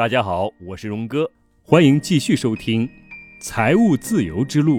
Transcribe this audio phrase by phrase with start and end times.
[0.00, 1.30] 大家好，我是荣哥，
[1.62, 2.88] 欢迎继续收听
[3.38, 4.78] 《财务自由之路》，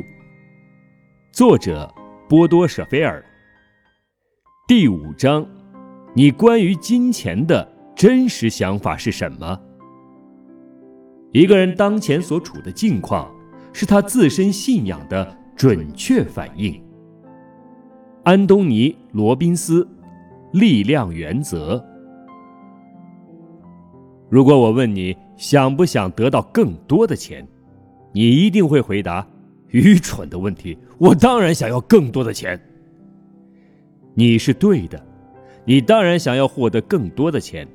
[1.32, 1.94] 作者
[2.28, 3.24] 波多舍菲尔。
[4.68, 5.48] 第五章，
[6.16, 9.62] 你关于金钱的真实想法是什么？
[11.34, 13.32] 一个人当前所处的境况，
[13.72, 16.84] 是他自身信仰的准确反应。
[18.24, 19.84] 安东尼·罗宾斯，
[20.60, 21.76] 《力量原则》。
[24.32, 27.46] 如果我问你想不想得到更多的钱，
[28.14, 29.28] 你一定会回答：
[29.72, 30.78] 愚蠢的问题。
[30.98, 32.58] 我当然想要更多的钱。
[34.14, 35.06] 你是对的，
[35.66, 37.68] 你当然想要获得更多的钱，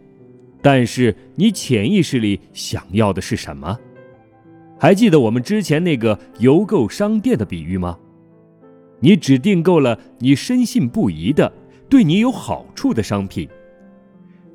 [0.62, 3.78] 但是你潜意识里想要的是什么？
[4.78, 7.98] 还记得我们之前那个邮购商店的比喻吗？
[9.00, 11.52] 你只订购了你深信不疑的、
[11.86, 13.46] 对你有好处的商品，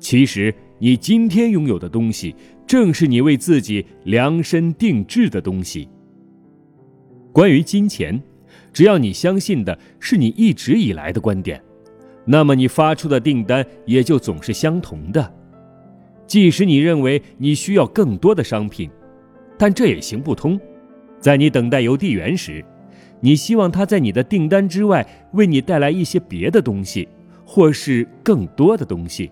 [0.00, 0.52] 其实。
[0.82, 2.34] 你今天拥有的东西，
[2.66, 5.88] 正是你为自己量身定制的东西。
[7.32, 8.20] 关于金钱，
[8.72, 11.62] 只要你相信的是你一直以来的观点，
[12.24, 15.32] 那么你发出的订单也就总是相同的。
[16.26, 18.90] 即使你认为你需要更多的商品，
[19.56, 20.60] 但这也行不通。
[21.20, 22.64] 在你等待邮递员时，
[23.20, 27.06] 你希望他在你的订单之外为你带来一些别的东西，
[27.46, 29.30] 或是更多的东西。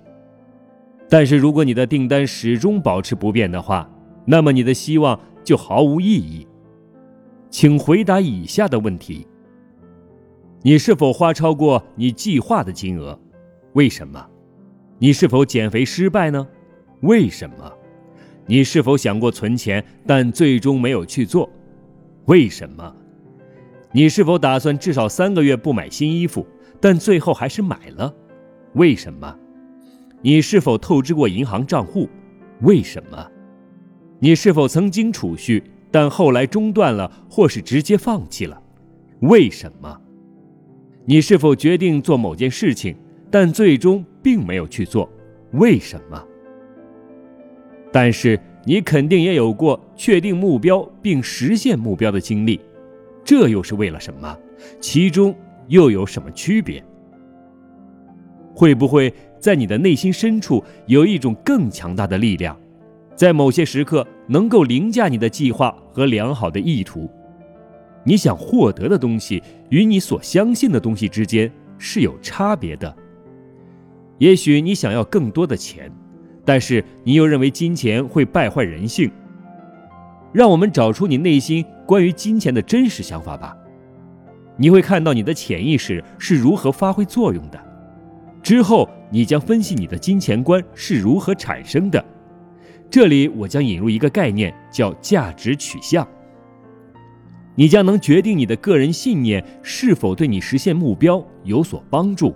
[1.11, 3.91] 但是，如果你的订单始终保持不变的话，
[4.25, 6.47] 那么你的希望就毫无意义。
[7.51, 9.27] 请回答以下的问题：
[10.63, 13.19] 你是否花超过你计划的金额？
[13.73, 14.25] 为什么？
[15.01, 16.47] 你是否减肥失败呢？
[17.01, 17.73] 为什么？
[18.47, 21.51] 你是否想过存钱，但最终没有去做？
[22.27, 22.95] 为什么？
[23.91, 26.47] 你是否打算至少三个月不买新衣服，
[26.81, 28.15] 但最后还是买了？
[28.75, 29.37] 为什么？
[30.23, 32.09] 你是否透支过银行账户？
[32.61, 33.27] 为什么？
[34.19, 38.63] 你是否曾经储蓄，但后来中断了，或是直接放弃了？
[39.21, 39.99] 为什么？
[41.07, 42.95] 你是否决定做某件事情，
[43.31, 45.11] 但最终并没有去做？
[45.53, 46.23] 为什么？
[47.91, 52.61] 但是你肯定也有过确定目标并实现目标的经历，
[53.25, 54.39] 这又是为了什么？
[54.81, 55.35] 其中
[55.69, 56.85] 又有什么区别？
[58.55, 59.11] 会不会？
[59.41, 62.55] 在你的内心深处有一种更强大的力量，
[63.17, 67.11] 在某些时刻能够凌驾你的计划和良好的意图。
[68.05, 72.95] 你想获得的东西与你所相信的东西之间是有差别的。
[74.19, 75.91] 也许你想要更多的钱，
[76.45, 79.11] 但是你又认为金钱会败坏人性。
[80.33, 83.57] 让我们找出你内心关于金钱的真实想法吧。
[84.59, 87.59] 你会看到你的潜意识是如何发挥作用的。
[88.43, 88.87] 之后。
[89.11, 92.05] 你将分析你的金钱观是如何产生的。
[92.89, 96.07] 这里我将引入一个概念，叫价值取向。
[97.57, 102.35] 你将能决定你的个人信念是否对你实现目标有所帮助。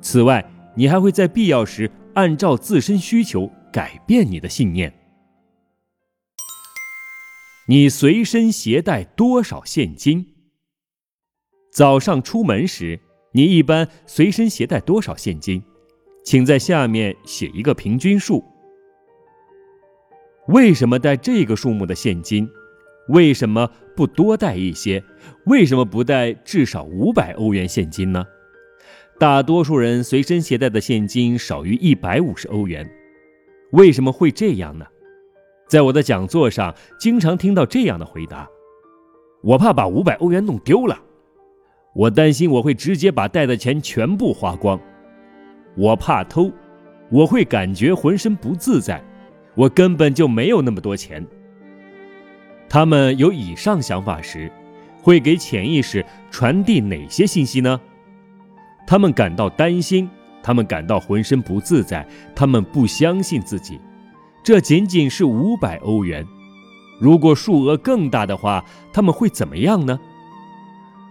[0.00, 0.44] 此外，
[0.74, 4.92] 你还会在必要时按照自身需求改变你的信念。
[7.68, 10.26] 你随身携带多少现金？
[11.72, 13.00] 早上出门时。
[13.36, 15.62] 你一般随身携带多少现金？
[16.24, 18.42] 请在下面写一个平均数。
[20.48, 22.48] 为什么带这个数目的现金？
[23.10, 25.04] 为什么不多带一些？
[25.44, 28.24] 为什么不带至少五百欧元现金呢？
[29.20, 32.90] 大多数人随身携带的现金少于一百五十欧元。
[33.72, 34.86] 为什么会这样呢？
[35.68, 38.48] 在我的讲座上，经常听到这样的回答：
[39.42, 40.98] 我怕把五百欧元弄丢了。
[41.96, 44.78] 我担心我会直接把带的钱全部花光，
[45.74, 46.52] 我怕偷，
[47.10, 49.02] 我会感觉浑身不自在，
[49.54, 51.26] 我根本就没有那么多钱。
[52.68, 54.52] 他们有以上想法时，
[55.00, 57.80] 会给潜意识传递哪些信息呢？
[58.86, 60.06] 他们感到担心，
[60.42, 63.80] 他们感到浑身不自在，他们不相信自己。
[64.44, 66.26] 这仅仅是五百欧元，
[67.00, 68.62] 如果数额更大的话，
[68.92, 69.98] 他们会怎么样呢？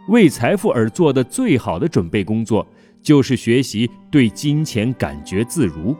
[0.07, 2.65] 为财富而做的最好的准备工作，
[3.01, 5.95] 就是学习对金钱感觉自如。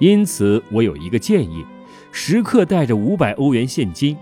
[0.00, 1.64] 因此，我有一个建议：
[2.10, 4.16] 时刻带着五百欧元现金，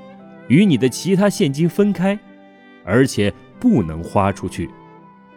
[0.48, 2.18] 与你的其他现金分开，
[2.84, 4.68] 而且不能花出去。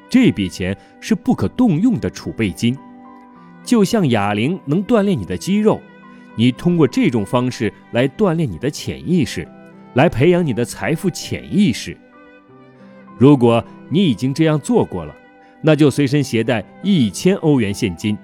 [0.09, 2.77] 这笔钱是不可动用的储备金，
[3.63, 5.81] 就像哑铃能锻炼你的肌肉，
[6.35, 9.47] 你通过这种方式来锻炼你的潜意识，
[9.93, 11.97] 来培养你的财富潜意识。
[13.17, 15.15] 如果你已经这样做过了，
[15.61, 18.17] 那就随身携带一千欧元现金。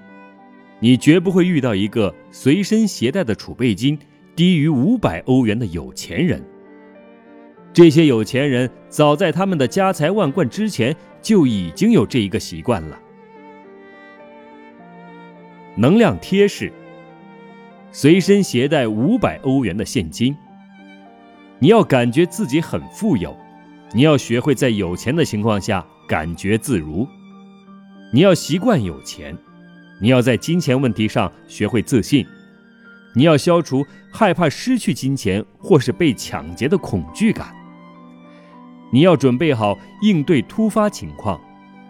[0.79, 3.97] 你绝不会遇到一个随身携带的储备金
[4.35, 6.43] 低于五百欧元的有钱人。
[7.71, 12.99] 这些有钱人早在他们的家财万贯之前就已经有这一个习惯了。
[15.75, 16.73] 能量贴士：
[17.91, 20.35] 随身携带五百欧元的现金。
[21.59, 23.37] 你要感觉自己很富有，
[23.93, 27.07] 你要学会在有钱的情况下感觉自如，
[28.13, 29.37] 你要习惯有钱，
[29.99, 32.25] 你要在金钱问题上学会自信，
[33.13, 37.53] 你要消除害怕失去金钱或是被抢劫的恐惧感。
[38.93, 41.39] 你要准备好应对突发情况，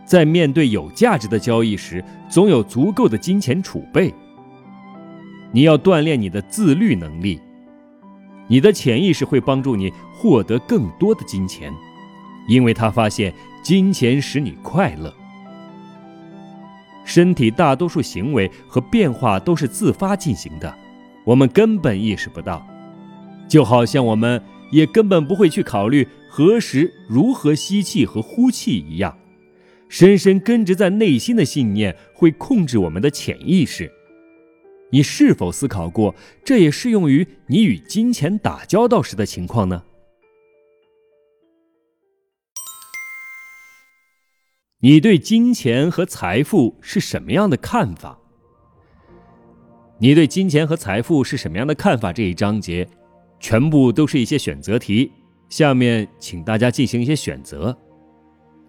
[0.06, 4.14] 在面对有价值的交易时，总有足够的金钱储备。
[5.52, 7.40] 你要锻炼你的自律能力。
[8.48, 11.72] 你的潜意识会帮助你获得更多的金钱，
[12.48, 13.34] 因为他发现
[13.64, 15.14] 金钱使你快乐。
[17.04, 20.74] 身体大多数行为和变化都是自发进行的，
[21.26, 22.66] 我们根本意识不到，
[23.48, 24.42] 就好像我们
[24.72, 29.18] 也根本不会去考虑何时如何吸气和呼气一样，
[29.90, 33.92] 深深根植在内心的信念会控制我们的潜意识。
[34.92, 36.16] 你是否思考过，
[36.46, 39.84] 这也适用于你与金钱打交道时的情况呢？
[44.84, 48.18] 你对金钱和财富是什么样的看法？
[50.00, 52.12] 你对金钱和财富是什么样的看法？
[52.12, 52.88] 这一章节
[53.40, 55.12] 全部都是一些选择题，
[55.50, 57.78] 下面请大家进行一些选择，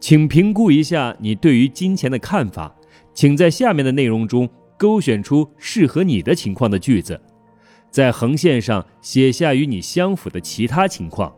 [0.00, 2.76] 请评估一下你对于金钱的看法，
[3.14, 4.48] 请在下面的内容中。
[4.78, 7.20] 勾选出适合你的情况的句子，
[7.88, 11.32] 在横线上写下与你相符的其他情况。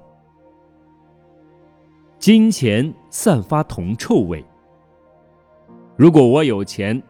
[2.19, 4.43] 金钱散发铜臭味。
[5.97, 7.03] 如果我有钱，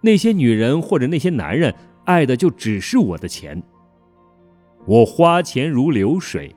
[0.00, 3.62] 那些女人或者那些男人爱的就只是我的钱。
[4.86, 6.54] 我花钱如流水。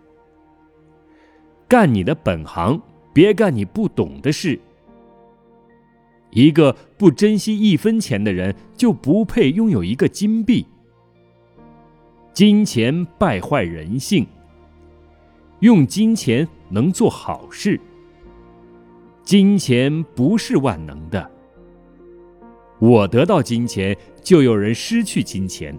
[1.68, 2.81] 干你的本行，
[3.12, 4.57] 别干你不懂的事。
[6.30, 10.65] 一个不珍惜一分钱的人，就不配拥有一个金币。
[12.33, 14.25] 金钱败坏人性。
[15.59, 17.79] 用金钱能做好事。
[19.24, 21.31] 金钱不是万能的。
[22.83, 25.74] 我得到金钱，就有人失去金钱。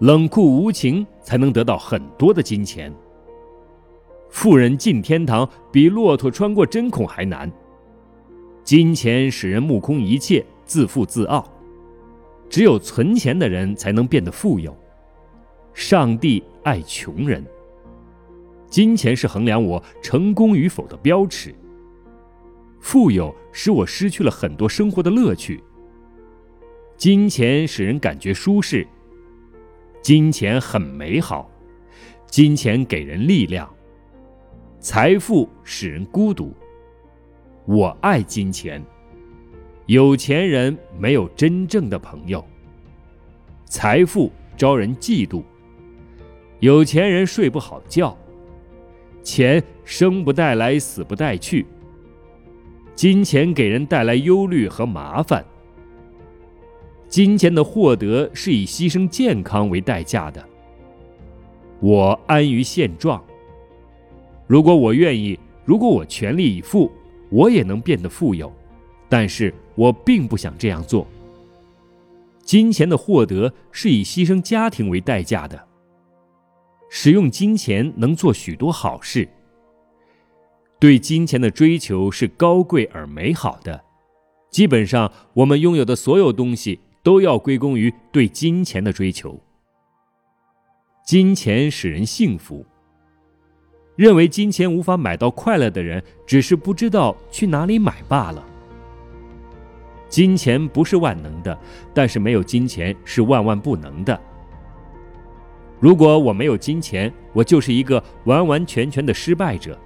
[0.00, 2.94] 冷酷无情才能得到很多的金钱。
[4.28, 7.50] 富人进天堂比骆驼穿过针孔还难。
[8.62, 11.50] 金钱使人目空一切、自负自傲，
[12.50, 14.76] 只有存钱的人才能变得富有。
[15.72, 17.42] 上帝爱穷人。
[18.68, 21.54] 金钱是衡量我成功与否的标尺。
[22.80, 25.64] 富有使我失去了很多生活的乐趣。
[27.00, 28.86] 金钱使人感觉舒适。
[30.02, 31.50] 金钱很美好。
[32.26, 33.66] 金钱给人力量。
[34.80, 36.54] 财富使人孤独。
[37.64, 38.84] 我爱金钱。
[39.86, 42.46] 有钱人没有真正的朋友。
[43.64, 45.42] 财富招人嫉妒。
[46.58, 48.14] 有钱人睡不好觉。
[49.22, 51.64] 钱生不带来，死不带去。
[52.94, 55.42] 金钱给人带来忧虑和麻烦。
[57.10, 60.42] 金钱的获得是以牺牲健康为代价的。
[61.80, 63.22] 我安于现状。
[64.46, 66.90] 如果我愿意，如果我全力以赴。
[67.32, 68.52] 我也能变得富有，
[69.08, 71.06] 但是我并不想这样做。
[72.42, 75.64] 金钱的获得是以牺牲家庭为代价的。
[76.88, 79.28] 使用金钱能做许多好事。
[80.80, 83.80] 对金钱的追求是高贵而美好的。
[84.50, 89.38] 基本上，我们拥有的所有东西都要归功于对金钱的追求。
[91.04, 92.64] 金钱使人幸福。
[93.96, 98.42] 认为金钱无法买到快乐的人，只是不知道去哪里买罢了。
[100.08, 101.58] 金钱不是万能的，
[101.92, 104.18] 但是没有金钱是万万不能的。
[105.78, 109.78] 如果我没有金钱，我就是一个完完全全的失败者。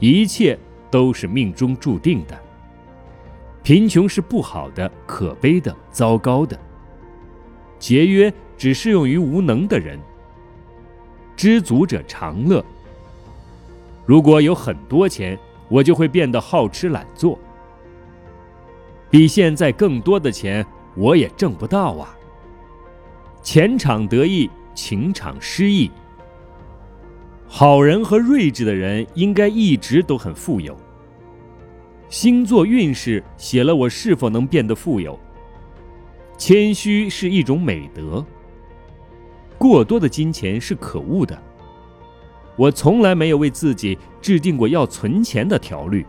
[0.00, 0.58] 一切
[0.90, 2.36] 都是命中注定的。
[3.64, 6.56] 贫穷是不好的、可悲的、糟糕的。
[7.78, 9.98] 节约只适用于无能的人。
[11.34, 12.62] 知足者常乐。
[14.04, 15.36] 如果有很多钱，
[15.70, 17.38] 我就会变得好吃懒做。
[19.10, 22.14] 比现在更多的钱，我也挣不到啊。
[23.42, 25.90] 钱场得意，情场失意。
[27.48, 30.76] 好人和睿智的人应该一直都很富有。
[32.14, 35.18] 星座运势写了我是否能变得富有。
[36.38, 38.24] 谦虚是一种美德。
[39.58, 41.36] 过多的金钱是可恶的。
[42.54, 46.06] 我从来没有为自己制定过要存钱的条律。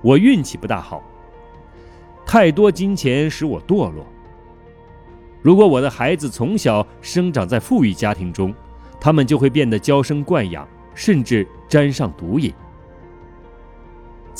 [0.00, 1.02] 我运气不大好，
[2.24, 4.06] 太多金钱使我堕落。
[5.42, 8.54] 如果我的孩子从小生长在富裕家庭中，
[8.98, 12.50] 他们就会变得娇生惯养，甚至沾上毒瘾。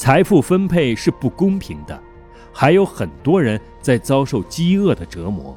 [0.01, 2.03] 财富分配是不公平的，
[2.55, 5.55] 还有很多人在遭受饥饿的折磨。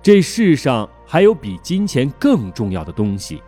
[0.00, 3.42] 这世上还有比金钱更重要的东西。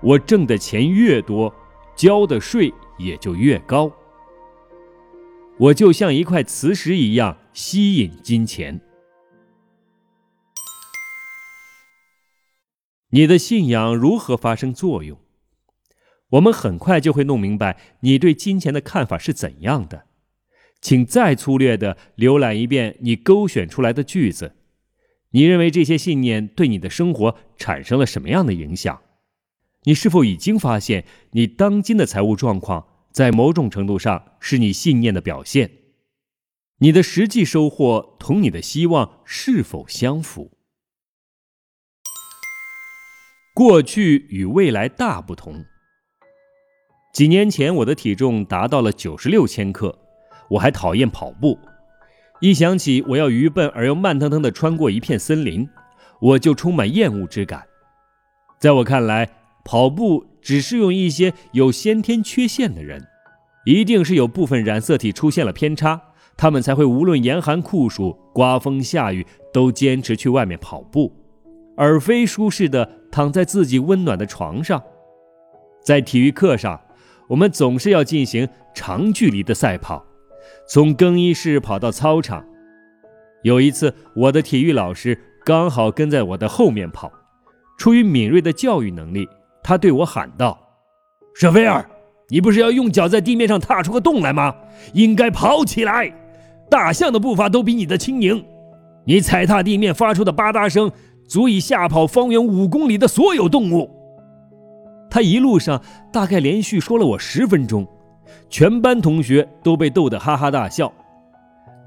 [0.00, 1.54] 我挣的钱越多，
[1.94, 3.88] 交的税也就越高。
[5.56, 8.80] 我就像一块磁石一样吸引金钱。
[13.10, 15.16] 你的信仰如何发生作用？
[16.30, 20.06] 我们很快就会弄明白你对金钱的看法是怎样的。
[20.80, 24.54] 请再粗略的浏览一遍你勾选出来的句子，
[25.30, 29.00] 你认为这些信念对你的生活产生了什么样的影响？
[29.84, 35.70] 你是否已经发现，你当今的财务状况在某种程度上是你信念的表现？
[36.80, 40.52] 你的实际收获同你的希望是否相符？
[43.54, 45.64] 过去与未来大不同。
[47.18, 49.92] 几年前，我的体重达到了九十六千克，
[50.48, 51.58] 我还讨厌跑步。
[52.38, 55.68] 一想起我要愚笨而又慢腾腾地穿过一片森林，
[56.20, 57.64] 我就充满厌恶之感。
[58.60, 59.28] 在我看来，
[59.64, 63.04] 跑步只适用一些有先天缺陷的人，
[63.66, 66.00] 一定是有部分染色体出现了偏差，
[66.36, 71.12] 他们才会无论严寒酷暑、刮风下雨，都坚持去外面跑步，
[71.76, 74.80] 而非舒适的躺在自己温暖的床上。
[75.82, 76.80] 在体育课上，
[77.28, 80.04] 我们总是要进行长距离的赛跑，
[80.66, 82.44] 从更衣室跑到操场。
[83.42, 87.12] 有一次，我的体育老师刚好跟在我的后面跑，
[87.78, 89.28] 出于敏锐的教育能力。
[89.62, 90.58] 他对我喊道
[91.36, 91.86] ：“舍菲尔，
[92.30, 94.54] 你不是要用脚在地面上踏出个洞来吗？
[94.94, 96.10] 应该跑起来！
[96.70, 98.42] 大象的步伐都比你的轻盈，
[99.04, 100.90] 你踩踏地面发出的吧嗒声
[101.28, 103.90] 足以吓跑方圆五公里的所有动物。”
[105.10, 107.86] 他一路上大概连续说了我十分钟，
[108.48, 110.92] 全班同学都被逗得哈哈大笑。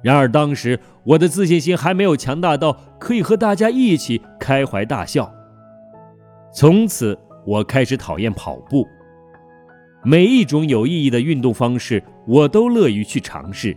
[0.01, 5.31] 然而当时我的自信心还没有强大到可以和大家一起开怀大笑。
[6.53, 7.17] 从此。
[7.43, 8.87] 我开始讨厌跑步，
[10.03, 13.75] 每一种有意义的运动方式我都乐于去尝试，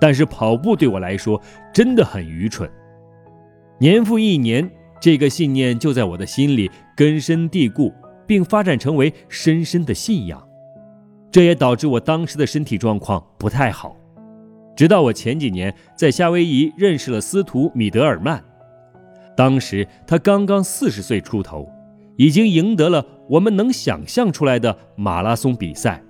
[0.00, 1.40] 但是跑步对我来说
[1.72, 2.68] 真的很愚蠢。
[3.78, 4.68] 年复一年，
[5.00, 7.94] 这个信念就在我的心里根深蒂固，
[8.26, 10.42] 并发展成为深深的信仰。
[11.30, 13.96] 这也导致我当时的身体状况不太好，
[14.76, 18.44] 直到我前几年在夏威夷认识了司徒米德尔曼，
[19.36, 21.68] 当时他刚刚四十岁出头。
[22.16, 26.00] 已经赢得了我们能想象出来的马拉松比赛，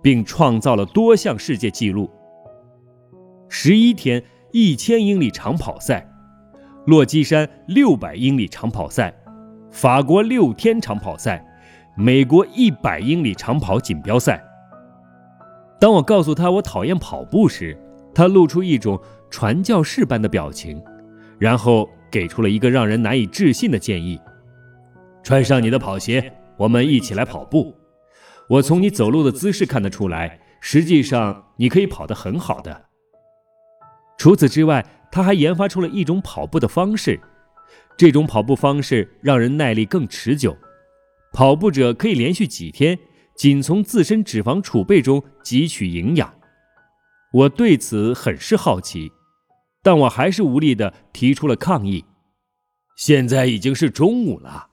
[0.00, 2.08] 并创造了多项世界纪录：
[3.48, 6.08] 十一天一千英里长跑赛、
[6.86, 9.12] 落基山六百英里长跑赛、
[9.72, 11.44] 法国六天长跑赛、
[11.96, 14.44] 美国一百英里长跑锦标赛。
[15.80, 17.76] 当我告诉他我讨厌跑步时，
[18.14, 19.00] 他露出一种
[19.30, 20.80] 传教士般的表情，
[21.38, 24.20] 然后给出了一个让人难以置信的建议。
[25.22, 27.74] 穿上你的跑鞋，我们一起来跑步。
[28.48, 32.82] 我从你走路的姿势看得出来，实际上你可以跑得很好的。
[34.18, 37.18] 除此之外，他还研发出了一种跑步的方式，
[37.96, 40.56] 这种跑步方式让人耐力更持久。
[41.32, 42.98] 跑步者可以连续几天
[43.34, 46.34] 仅从自身脂肪储备中汲取营养。
[47.32, 49.10] 我对此很是好奇，
[49.82, 52.04] 但我还是无力地提出了抗议。
[52.96, 54.68] 现在已经是中午了。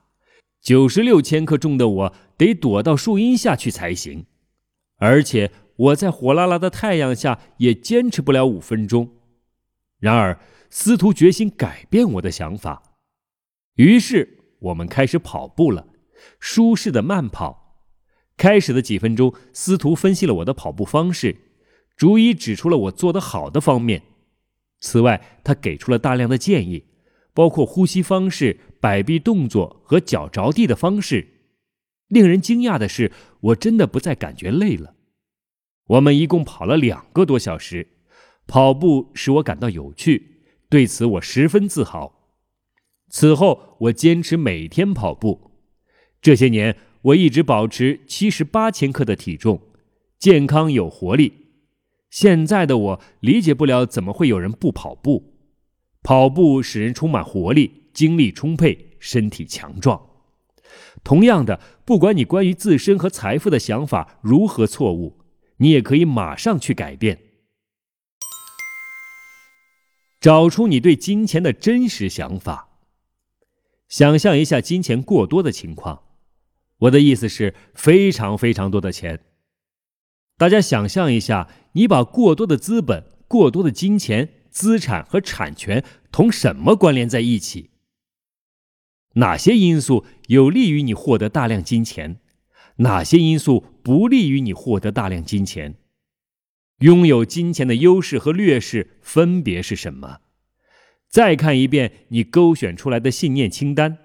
[0.60, 4.26] 九十六千克重的我得躲到树荫下去才行，
[4.98, 9.08] 而且我在火辣辣的太阳下也坚持不了五分钟。
[9.98, 12.82] 然而，司徒决心改变我的想法，
[13.80, 15.86] 于是我们开始跑步了，
[16.38, 17.78] 舒适的慢跑。
[18.36, 21.34] 开始的几分钟，司徒分析了我的跑步方式，
[21.96, 24.02] 逐一指出了我做得好的方面。
[24.80, 26.84] 此外，他给出了大量的建议。
[27.32, 31.28] 包括呼吸方式、摆臂动作和脚着地的方式。
[32.08, 34.94] 令人惊讶的是，我真的不再感觉累了。
[35.86, 37.86] 我们一共跑了两个多小时，
[38.46, 42.19] 跑步使我感到有趣，对此我十分自豪。
[43.10, 45.50] 此后，我坚持每天跑步。
[46.22, 49.60] 这些年，我一直保持七十八千克的体重，
[50.18, 51.32] 健康有活力。
[52.08, 55.34] 现在的我理解不了，怎么会有人不跑步？
[56.02, 60.00] 跑步使人充满活力，精力充沛，身体强壮。
[61.02, 65.18] 同样的，不管你关于自身和财富的想法如何错误，
[65.56, 67.18] 你也可以马上去改变。
[70.20, 72.69] 找出你对金钱的真实想法。
[73.90, 76.04] 想象一下金钱过多的情况，
[76.78, 79.24] 我的意思是非常非常多的钱。
[80.38, 87.70] 大家想象一下，你把过多的资本、过多的金钱、资产和产权同什么关联在一起？
[89.14, 92.20] 哪些因素有利于你获得大量金钱？
[92.76, 95.74] 哪些因素不利于你获得大量金钱？
[96.78, 100.20] 拥有金钱的优势和劣势分别是什么？
[101.10, 103.98] 再看一遍你勾选出来的信念清单，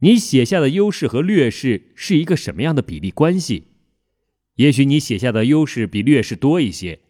[0.00, 3.68] 你写下的优势和劣势是一个什么样的比例关系？
[4.56, 7.00] 也许你写下的优势比劣势多一些，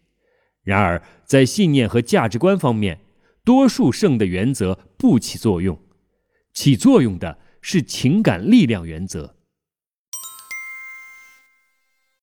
[0.62, 3.00] 然而在信念和价值观方面，
[3.44, 5.76] 多数胜的原则不起作用，
[6.52, 9.36] 起作用的是情感力量原则。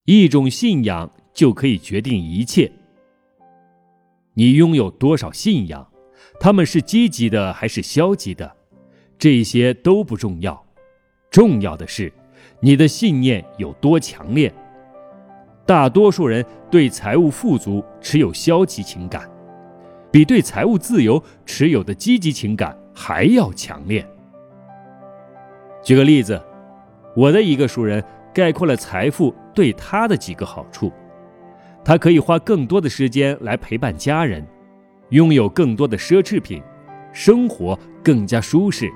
[0.06, 2.72] 一种信仰就可以决定一切。
[4.34, 5.91] 你拥有多少信仰，
[6.40, 8.50] 他们是积极的还是消极的，
[9.18, 10.64] 这些都不重要，
[11.30, 12.12] 重要的是
[12.60, 14.52] 你的信念有多强烈。
[15.64, 19.30] 大多数人对财务富足持有消极情感，
[20.10, 24.04] 比对财务自由持有的积极情感还要强烈。
[25.84, 26.40] 举个例子，
[27.14, 28.02] 我的一个熟人
[28.34, 30.92] 概括了财富对他的几个好处：
[31.84, 34.46] 他可以花更多的时间来陪伴家人，
[35.12, 36.62] 拥有更多的奢侈品，
[37.12, 38.88] 生活更加舒适；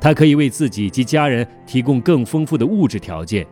[0.00, 3.46] 他可以为自己及家人提供更丰富的物质条件。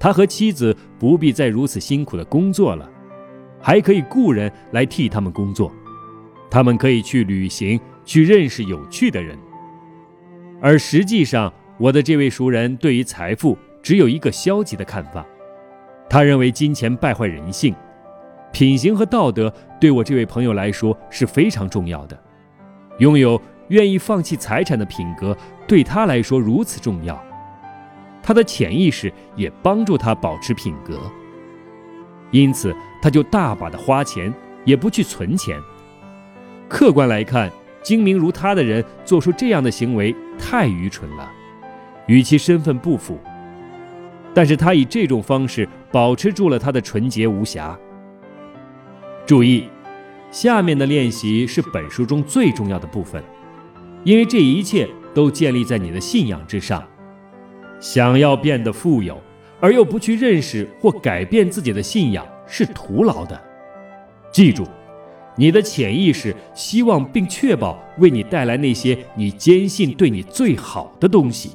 [0.00, 2.90] 他和妻子不必再如此辛苦的工作了，
[3.60, 5.72] 还可以雇人来替他们工作。
[6.50, 9.38] 他们可以去旅行，去认识有趣的人。
[10.60, 15.24] 而实际上，我的这位熟人对于财富只有一个消极的看法。
[16.08, 17.72] 他认为金钱败坏人性，
[18.50, 22.16] 品行和道德对我这位朋友来说是非常重要的。
[22.98, 27.18] 拥有愿意放弃财产的品格对他来说如此重要。
[28.22, 31.00] 他的潜意识也帮助他保持品格，
[32.30, 34.32] 因此他就大把的花钱，
[34.66, 35.58] 也不去存钱。
[36.68, 37.50] 客观来看，
[37.82, 41.28] 精明如他的人做出这样的行为太愚蠢了，
[42.06, 43.18] 与其身份不符。
[44.34, 47.76] 但是他以这种方式保持住了他的纯洁无瑕。
[49.30, 49.68] 注意，
[50.32, 53.22] 下面的练习是本书中最重要的部分，
[54.02, 56.84] 因为这一切都建立在你的信仰之上。
[57.78, 59.16] 想要变得富有，
[59.60, 63.40] 而又不去认识或改变自己的信仰是徒劳的。
[64.32, 64.66] 记住，
[65.36, 71.52] 你的潜意识希望并确保为你带来那些你坚信对你最好的东西。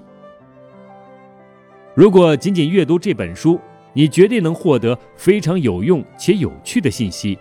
[1.93, 3.59] 如果仅仅阅读这本书，
[3.91, 7.38] 你绝对能获得非常有用且有趣的信息。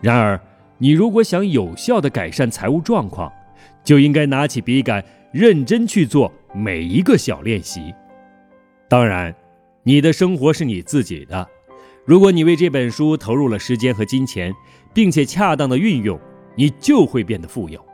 [0.00, 0.40] 然而，
[0.78, 3.32] 你如果想有效地改善财务状况，
[3.82, 7.92] 就应该拿起笔杆，认真去做每一个小练习。
[8.88, 9.34] 当然，
[9.82, 11.46] 你的生活是你自己的。
[12.04, 14.54] 如果你为这本书投入了时间和金钱，
[14.94, 16.18] 并且恰当的运用，
[16.54, 17.84] 你就会变得富有。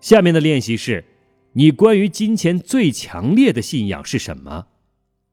[0.00, 1.04] 下面的练习是：
[1.52, 4.66] 你关于金钱最强烈的信仰是什么？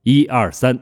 [0.04, 0.80] 一二三。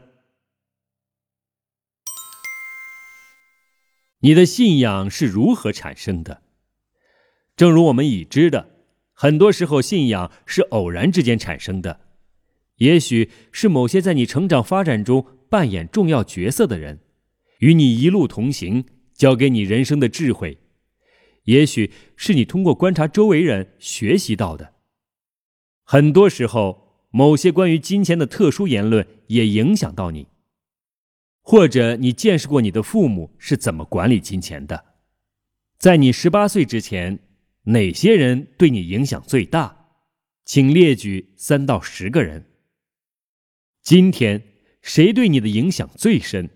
[4.22, 6.42] 你的信仰是如何产生的？
[7.56, 8.70] 正如我们已知的，
[9.14, 12.02] 很多时候信仰是偶然之间产生的。
[12.78, 17.00] 也许是某些在你成长发展中扮演重要角色的人，
[17.60, 20.58] 与你一路同行，教给你人生的智慧；
[21.44, 24.74] 也许是你通过观察周围人学习到的。
[25.84, 30.28] 很多时候，某些关于金钱的特殊言论也影响到你，
[31.50, 34.86] 或者你见识过你的父母是怎么管理金钱的。
[35.80, 37.18] 在你十八岁之前，
[37.64, 39.88] 哪些人对你影响最大？
[40.46, 42.46] 请列举三到十个人。
[43.82, 44.44] 今天
[44.84, 46.52] 谁对你的影响最深？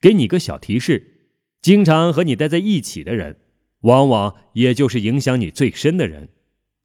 [0.00, 3.36] 给你个小提示：经常和你待在一起的人，
[3.80, 6.26] 往往也就是影响你最深的人。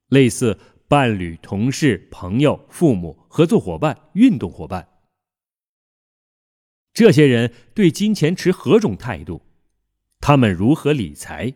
[0.09, 4.85] 类似伴侣、同事、朋友、父母、合作伙伴、运动伙伴。
[6.93, 9.41] 这些人对金钱持何种态度？
[10.19, 11.53] 他们如何理财？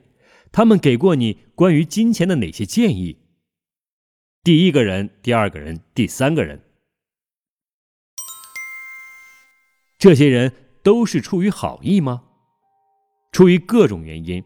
[0.52, 3.18] 他们给过你关于金钱的哪些建议？
[4.44, 6.62] 第一个人、第二个人、第三个人。
[9.98, 12.24] 这些人都是出于好意吗？
[13.32, 14.44] 出于各种原因，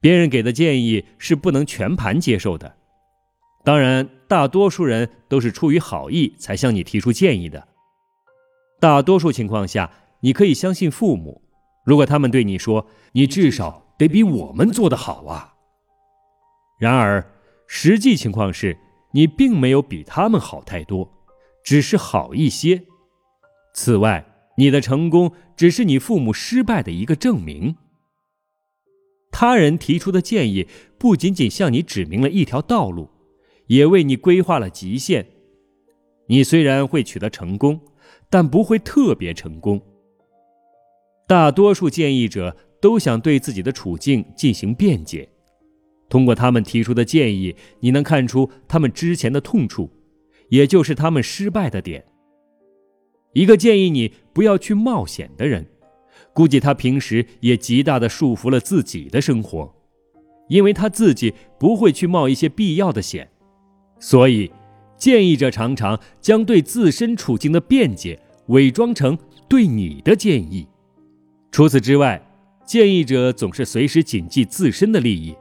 [0.00, 2.76] 别人给的建议是不能全盘接受的。
[3.64, 7.66] 当然，大多数人都是出于好意才向你提出建议的。
[8.80, 9.90] 大多数情况下，
[10.22, 11.42] 你可以相信父母，
[11.84, 15.54] 如果他们对你说：“你至少得比我们做得好啊。”
[16.80, 17.24] 然而，
[17.66, 18.76] 实际情况是
[19.12, 21.12] 你并没有比他们好太多，
[21.62, 22.84] 只是好一些。
[23.74, 24.24] 此外，
[24.56, 27.76] 你的成功只是你父母失败的一个证明。
[29.30, 33.10] 他人提出的建议不仅仅向你指明了一条道路。
[33.68, 35.24] 也为你规划了极限，
[36.26, 37.80] 你虽然会取得成功，
[38.28, 39.80] 但不会特别成功。
[41.26, 45.28] 大多数建议者都想对自己的处境进行辩解，
[46.08, 49.90] 通过他们提出的建议，你能看出他们之前的痛处，
[50.48, 52.04] 也就是他们失败的点。
[53.32, 55.66] 一个建议你不要去冒险的人，
[56.34, 59.74] 估计他平时也极大的束缚了自己的生活，
[60.48, 63.30] 因为他自己不会去冒一些必要的险。
[63.98, 64.50] 所以，
[64.98, 69.16] 建议者常常将对自身处境的辩解伪装成
[69.48, 70.66] 对你的建议。
[71.52, 72.20] 除此之外，
[72.64, 75.36] 建议者总是随时谨记自身的利益，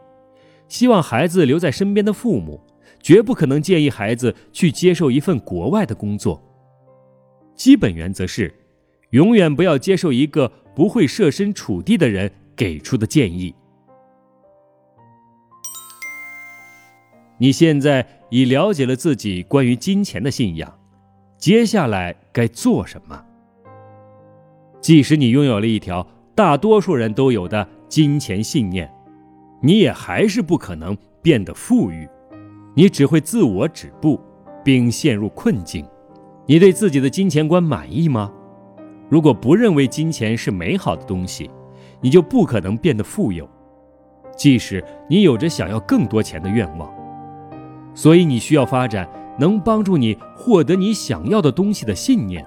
[0.68, 2.60] 希望孩子留在身边的父母，
[3.02, 6.44] 绝不可能建议孩子去接受一份国外的工作。
[7.56, 8.54] 基本原则是，
[9.12, 13.56] 永远不要接受一个不会设身处地的人给出的建议。
[17.38, 20.78] 你现在已了解了自己关于金钱的信仰，
[21.38, 23.26] 接下来该做什么？
[24.82, 28.92] 即使你拥有了一条大多数人都有的金钱信念，
[29.62, 32.10] 你也还是不可能变得富裕，
[32.74, 34.20] 你只会自我止步，
[34.64, 35.86] 并陷入困境。
[36.48, 38.32] 你对自己的金钱观满意吗？
[39.08, 41.50] 如果不认为金钱是美好的东西，
[42.02, 43.48] 你就不可能变得富有，
[44.36, 46.92] 即使你有着想要更多钱的愿望。
[47.94, 52.44] 所以你需要发展能帮助你获得你想要的东西的信念。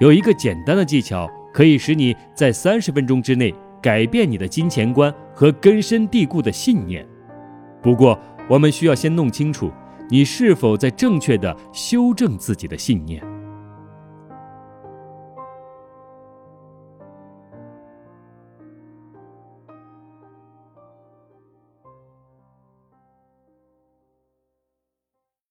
[0.00, 7.06] 有一个简单的技巧，可以使你在三十分钟之内改变你的金钱观和根深蒂固的信念。
[7.80, 9.70] 不过，我们需要先弄清楚
[10.10, 13.22] 你是否在正确的修正自己的信念。